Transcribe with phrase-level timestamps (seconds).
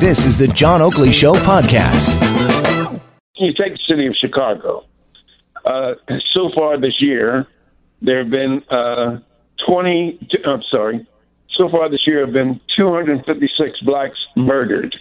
[0.00, 2.08] This is the John Oakley Show podcast.
[3.36, 4.86] You take the city of Chicago.
[5.62, 5.92] Uh,
[6.32, 7.46] so far this year,
[8.00, 9.18] there have been uh,
[9.68, 11.06] 20, I'm sorry,
[11.50, 14.96] so far this year have been 256 blacks murdered.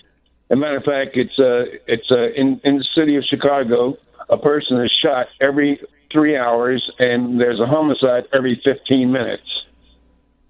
[0.49, 3.95] As a matter of fact, it's uh, it's uh, in in the city of Chicago.
[4.29, 5.79] A person is shot every
[6.11, 9.49] three hours, and there's a homicide every 15 minutes.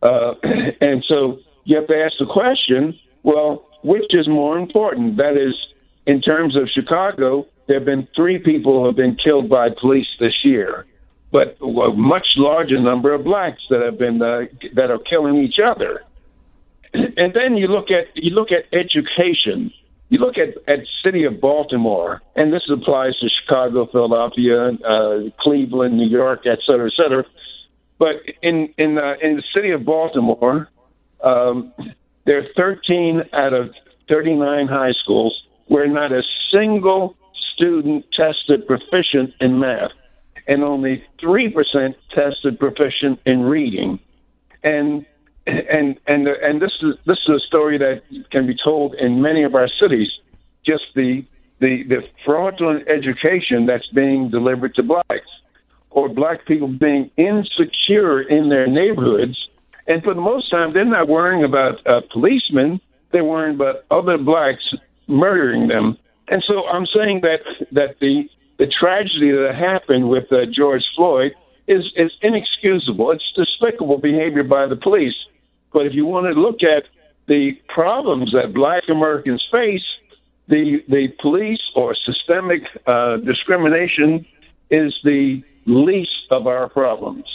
[0.01, 0.33] Uh,
[0.81, 5.17] and so you have to ask the question: Well, which is more important?
[5.17, 5.53] That is,
[6.05, 10.07] in terms of Chicago, there have been three people who have been killed by police
[10.19, 10.85] this year,
[11.31, 15.59] but a much larger number of blacks that have been uh, that are killing each
[15.63, 16.03] other.
[16.93, 19.71] And then you look at you look at education.
[20.09, 25.95] You look at at city of Baltimore, and this applies to Chicago, Philadelphia, uh, Cleveland,
[25.97, 27.23] New York, et cetera, et cetera.
[27.99, 30.69] But in in uh, in the city of Baltimore,
[31.23, 31.71] um,
[32.29, 33.71] there are 13 out of
[34.07, 36.21] 39 high schools where not a
[36.53, 37.15] single
[37.55, 39.89] student tested proficient in math,
[40.47, 43.99] and only three percent tested proficient in reading.
[44.61, 45.07] And
[45.47, 49.41] and and and this is this is a story that can be told in many
[49.41, 50.09] of our cities.
[50.63, 51.25] Just the
[51.57, 55.31] the the fraudulent education that's being delivered to blacks,
[55.89, 59.48] or black people being insecure in their neighborhoods,
[59.89, 62.79] and for the most time they're not worrying about uh, policemen.
[63.11, 64.63] They're worrying about other blacks
[65.07, 65.97] murdering them.
[66.27, 71.33] And so I'm saying that that the the tragedy that happened with uh, George Floyd
[71.67, 73.11] is is inexcusable.
[73.11, 75.15] It's despicable behavior by the police.
[75.73, 76.83] But if you want to look at
[77.27, 79.85] the problems that Black Americans face,
[80.47, 84.25] the the police or systemic uh, discrimination
[84.69, 87.25] is the least of our problems.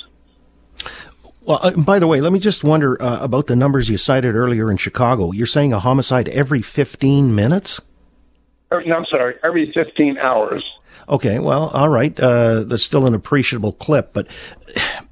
[1.44, 4.34] Well, uh, by the way, let me just wonder uh, about the numbers you cited
[4.34, 5.32] earlier in Chicago.
[5.32, 7.80] You're saying a homicide every 15 minutes?
[8.70, 10.64] No, I'm sorry, every 15 hours.
[11.08, 12.18] Okay, well, all right.
[12.18, 14.26] Uh, that's still an appreciable clip, but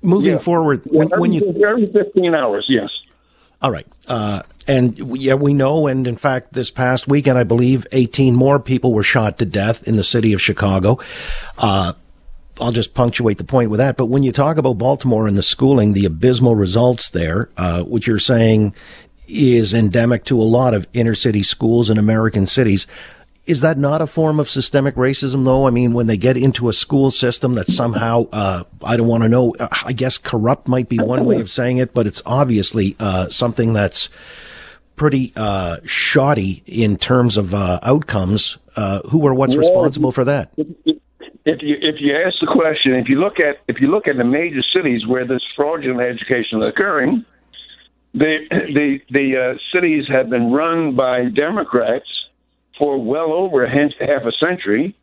[0.03, 0.39] moving yeah.
[0.39, 2.89] forward, when, yeah, every, when you every 15 hours, yes.
[3.61, 3.87] All right.
[4.09, 5.87] Uh, and yeah, we know.
[5.87, 9.87] And in fact, this past weekend, I believe 18 more people were shot to death
[9.87, 10.99] in the city of Chicago.
[11.59, 11.93] Uh,
[12.61, 13.97] I'll just punctuate the point with that.
[13.97, 18.07] But when you talk about Baltimore and the schooling, the abysmal results there, uh, which
[18.07, 18.75] you're saying
[19.27, 22.87] is endemic to a lot of inner city schools in American cities.
[23.45, 25.67] Is that not a form of systemic racism, though?
[25.67, 29.25] I mean, when they get into a school system that somehow, uh, I don't want
[29.25, 32.23] to know, uh, I guess corrupt might be one way of saying it, but it's
[32.25, 34.11] obviously uh, something that's
[34.95, 38.59] pretty uh, shoddy in terms of uh, outcomes.
[38.77, 40.51] Uh, who or what's responsible for that?
[41.45, 44.17] If you if you ask the question, if you look at if you look at
[44.17, 47.25] the major cities where this fraudulent education is occurring,
[48.15, 52.09] the the the uh, cities have been run by Democrats
[52.79, 54.95] for well over half a century.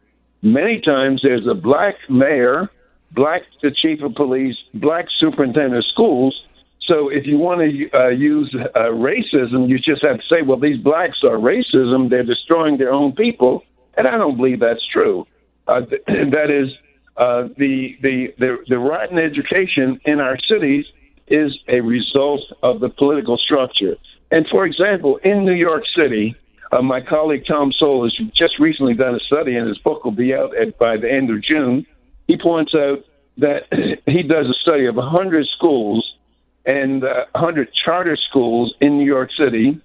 [0.42, 2.70] Many times there's a black mayor,
[3.12, 6.42] black the chief of police, black superintendent of schools.
[6.86, 10.58] So if you want to uh, use uh, racism, you just have to say, well,
[10.58, 12.10] these blacks are racism.
[12.10, 13.64] They're destroying their own people.
[13.96, 15.28] And I don't believe that's true.
[15.70, 16.70] Uh, that is,
[17.18, 20.86] uh, the, the, the, the rotten education in our cities
[21.28, 23.96] is a result of the political structure.
[24.32, 26.36] And for example, in New York City,
[26.72, 30.12] uh, my colleague Tom Sowell has just recently done a study, and his book will
[30.12, 31.86] be out at, by the end of June.
[32.28, 33.00] He points out
[33.38, 33.64] that
[34.06, 36.16] he does a study of 100 schools
[36.66, 39.82] and uh, 100 charter schools in New York City,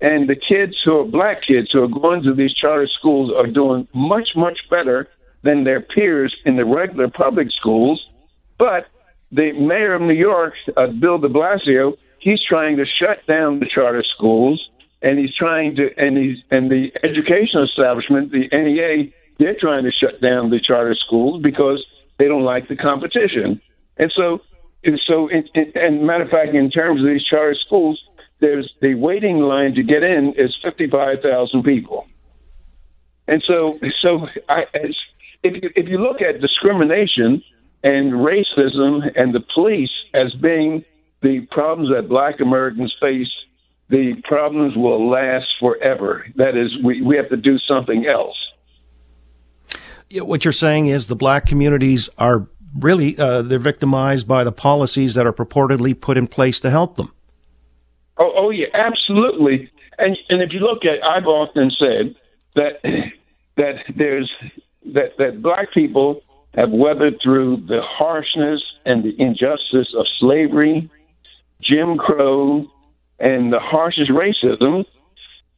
[0.00, 3.46] and the kids who are black kids who are going to these charter schools are
[3.48, 5.08] doing much, much better
[5.42, 8.04] than their peers in the regular public schools.
[8.58, 8.86] But
[9.30, 13.66] the mayor of New York, uh, Bill de Blasio, he's trying to shut down the
[13.66, 14.68] charter schools
[15.00, 19.92] and he's trying to, and he's, and the educational establishment, the NEA, they're trying to
[19.92, 21.84] shut down the charter schools because
[22.18, 23.60] they don't like the competition.
[23.96, 24.40] And so,
[24.82, 28.02] and so, and matter of fact, in terms of these charter schools,
[28.40, 32.06] there's the waiting line to get in is 55,000 people.
[33.26, 34.64] And so, so I,
[35.42, 37.42] if you, if you look at discrimination
[37.82, 40.84] and racism and the police as being
[41.22, 43.28] the problems that black Americans face
[43.88, 46.26] the problems will last forever.
[46.36, 48.36] That is, we, we have to do something else.
[50.10, 52.46] Yeah, what you're saying is the black communities are
[52.78, 56.96] really uh, they're victimized by the policies that are purportedly put in place to help
[56.96, 57.12] them.
[58.16, 59.70] Oh, oh yeah, absolutely.
[59.98, 62.14] And and if you look at, I've often said
[62.54, 62.80] that
[63.56, 64.32] that there's
[64.94, 66.22] that that black people
[66.54, 70.90] have weathered through the harshness and the injustice of slavery,
[71.62, 72.66] Jim Crow,
[73.18, 74.84] and the harshest racism.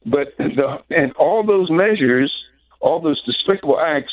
[0.05, 2.33] But the, and all those measures,
[2.81, 4.13] all those despicable acts,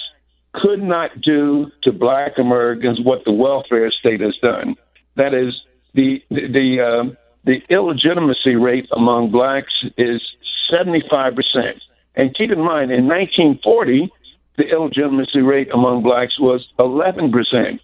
[0.53, 4.75] could not do to Black Americans what the welfare state has done.
[5.15, 5.53] That is
[5.93, 10.21] the the uh, the illegitimacy rate among blacks is
[10.69, 11.81] seventy five percent.
[12.15, 14.11] And keep in mind, in 1940,
[14.57, 17.81] the illegitimacy rate among blacks was 11 percent.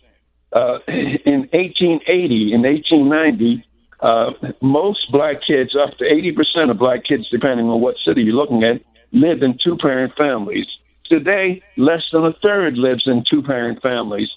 [0.52, 3.66] Uh, in 1880 in 1890,
[4.02, 4.32] uh,
[4.62, 8.64] most black kids, up to 80% of black kids, depending on what city you're looking
[8.64, 8.82] at,
[9.14, 10.68] lived in two parent families.
[11.06, 14.30] Today, less than a third lives in two parent families.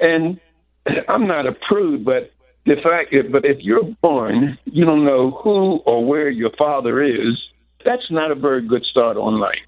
[0.00, 0.40] And
[1.08, 2.32] I'm not a prude, but
[2.66, 7.40] the fact, but if you're born, you don't know who or where your father is,
[7.84, 9.58] that's not a very good start on life.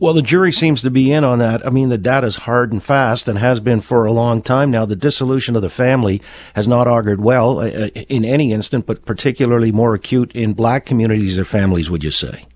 [0.00, 1.64] Well, the jury seems to be in on that.
[1.64, 4.86] I mean, the data's hard and fast and has been for a long time now.
[4.86, 6.22] The dissolution of the family
[6.54, 10.86] has not augured well uh, uh, in any instant, but particularly more acute in black
[10.86, 12.46] communities or families, would you say?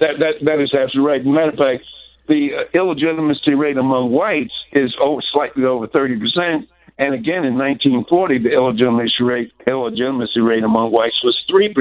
[0.00, 1.24] That, that, that is absolutely right.
[1.24, 1.84] Matter of fact,
[2.26, 6.66] the uh, illegitimacy rate among whites is over, slightly over 30%.
[6.98, 11.76] And again, in 1940, the illegitimacy rate, illegitimacy rate among whites was 3%.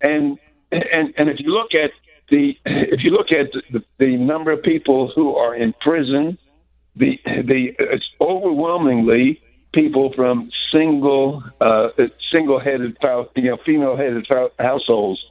[0.00, 0.38] And,
[0.70, 1.90] and, and if you look at
[2.32, 6.38] the if you look at the, the number of people who are in prison,
[6.96, 9.40] the the it's overwhelmingly
[9.72, 11.88] people from single uh,
[12.32, 12.96] single headed
[13.36, 14.26] you know female headed
[14.58, 15.22] households.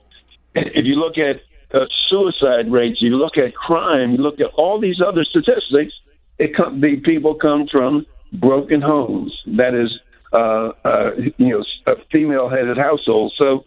[0.53, 1.41] If you look at
[1.73, 5.93] uh, suicide rates, you look at crime, you look at all these other statistics.
[6.37, 9.33] It come, the people come from broken homes.
[9.45, 9.91] That is,
[10.33, 13.35] uh, uh, you know, female headed households.
[13.37, 13.65] So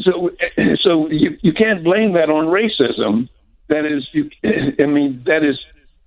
[0.00, 0.30] so,
[0.82, 3.28] so you, you can't blame that on racism.
[3.68, 4.30] That is, you,
[4.82, 5.58] I mean, that is,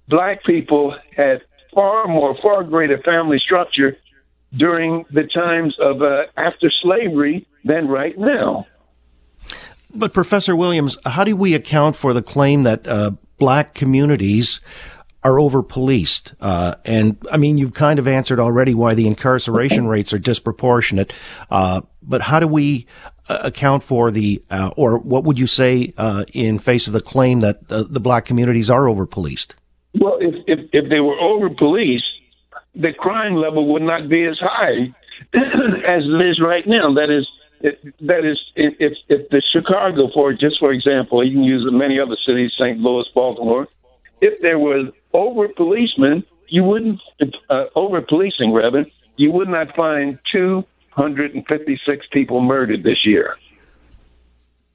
[0.07, 1.41] black people had
[1.73, 3.97] far more, far greater family structure
[4.53, 8.67] during the times of uh, after slavery than right now.
[9.93, 14.61] But Professor Williams, how do we account for the claim that uh, black communities
[15.23, 16.33] are over policed?
[16.39, 21.13] Uh, and I mean, you've kind of answered already why the incarceration rates are disproportionate.
[21.50, 22.88] Uh, but how do we
[23.29, 27.01] uh, account for the, uh, or what would you say uh, in face of the
[27.01, 29.56] claim that the black communities are over policed?
[30.00, 32.03] Well, if, if, if they were over policed,
[32.74, 34.94] the crime level would not be as high
[35.33, 36.94] as it is right now.
[36.94, 37.27] That is,
[38.00, 42.17] that is, if, if the Chicago, for just for example, you can use many other
[42.25, 42.79] cities, St.
[42.79, 43.67] Louis, Baltimore,
[44.21, 47.00] if there was over policemen, you wouldn't,
[47.50, 48.85] uh, over policing rather,
[49.15, 53.35] you would not find 256 people murdered this year.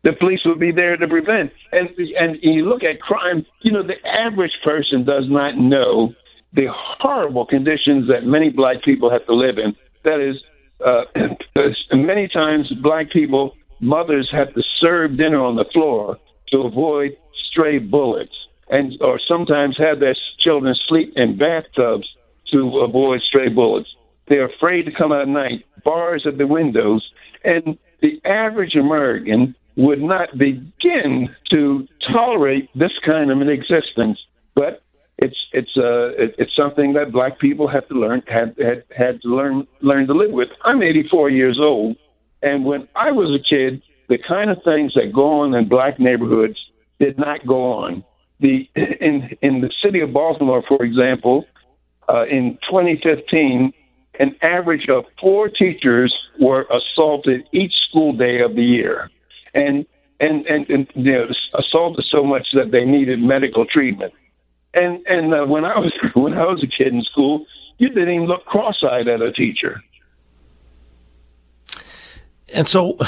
[0.03, 1.53] The police would be there to prevent.
[1.73, 1.89] And
[2.19, 6.15] and you look at crime, you know, the average person does not know
[6.53, 9.75] the horrible conditions that many black people have to live in.
[10.05, 10.37] That is,
[10.85, 11.05] uh,
[11.97, 16.19] many times black people, mothers have to serve dinner on the floor
[16.53, 17.17] to avoid
[17.51, 18.35] stray bullets,
[18.69, 22.07] and or sometimes have their children sleep in bathtubs
[22.53, 23.89] to avoid stray bullets.
[24.29, 27.09] They're afraid to come out at night, bars at the windows,
[27.45, 34.19] and the average American would not begin to tolerate this kind of an existence.
[34.55, 34.83] But
[35.19, 39.29] it's it's uh it's something that black people have to learn had had had to
[39.29, 40.49] learn learn to live with.
[40.65, 41.97] I'm 84 years old,
[42.43, 45.99] and when I was a kid, the kind of things that go on in black
[45.99, 46.59] neighborhoods
[47.01, 48.05] did not go on.
[48.41, 51.47] The in in the city of Baltimore, for example,
[52.09, 53.73] uh, in 2015,
[54.19, 59.11] an average of four teachers were assaulted each school day of the year,
[59.55, 59.87] and
[60.21, 61.27] and and, and you know,
[61.59, 64.13] assaulted so much that they needed medical treatment.
[64.75, 67.47] And and uh, when I was when I was a kid in school,
[67.79, 69.83] you didn't even look cross-eyed at a teacher.
[72.55, 72.99] And so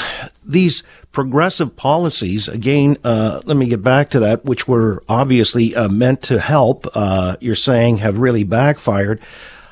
[0.43, 5.87] these progressive policies, again, uh, let me get back to that, which were obviously uh,
[5.87, 9.21] meant to help, uh, you're saying have really backfired.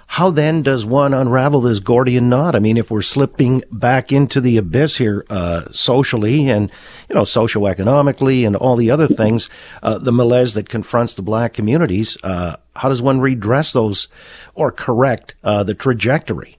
[0.10, 2.56] How then does one unravel this Gordian knot?
[2.56, 6.72] I mean, if we're slipping back into the abyss here, uh, socially and,
[7.10, 9.50] you know, socioeconomically and all the other things,
[9.84, 14.08] uh, the malaise that confronts the black communities, uh, how does one redress those
[14.56, 16.57] or correct, uh, the trajectory?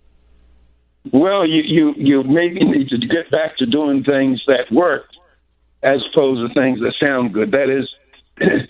[1.13, 5.07] Well, you, you, you maybe need to get back to doing things that work
[5.83, 7.53] as opposed to things that sound good.
[7.53, 7.89] That is,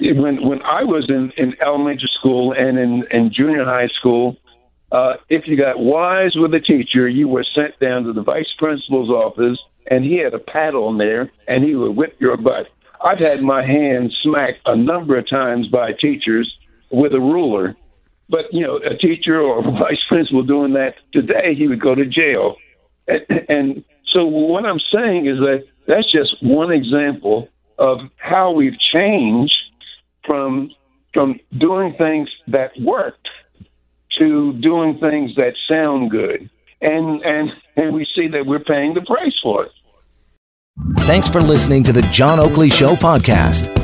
[0.00, 4.36] when when I was in, in elementary school and in, in junior high school,
[4.92, 8.52] uh, if you got wise with a teacher, you were sent down to the vice
[8.58, 9.58] principal's office,
[9.90, 12.68] and he had a paddle in there, and he would whip your butt.
[13.04, 16.56] I've had my hand smacked a number of times by teachers
[16.90, 17.76] with a ruler,
[18.28, 21.94] but you know, a teacher or a vice principal doing that today, he would go
[21.94, 22.56] to jail.
[23.06, 28.78] And, and so what I'm saying is that that's just one example of how we've
[28.92, 29.56] changed
[30.26, 30.70] from
[31.12, 33.28] from doing things that worked
[34.18, 36.48] to doing things that sound good.
[36.80, 39.72] And and and we see that we're paying the price for it.
[41.00, 43.83] Thanks for listening to the John Oakley Show podcast.